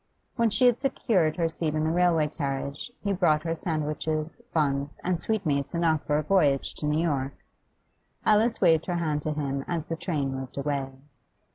When 0.35 0.49
she 0.49 0.65
had 0.65 0.79
secured 0.79 1.37
her 1.37 1.47
seat 1.47 1.75
in 1.75 1.83
the 1.83 1.91
railway 1.91 2.27
carriage 2.27 2.91
he 3.03 3.13
brought 3.13 3.43
her 3.43 3.53
sandwiches, 3.53 4.41
buns, 4.51 4.99
and 5.03 5.19
sweetmeats 5.19 5.75
enough 5.75 6.03
for 6.07 6.17
a 6.17 6.23
voyage 6.23 6.73
to 6.77 6.87
New 6.87 7.03
York. 7.03 7.33
Alice 8.25 8.59
waved 8.59 8.87
her 8.87 8.95
hand 8.95 9.21
to 9.21 9.33
him 9.33 9.63
as 9.67 9.85
the 9.85 9.95
train 9.95 10.33
moved 10.33 10.57
away. 10.57 10.89